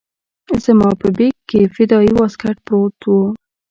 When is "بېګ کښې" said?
1.17-1.61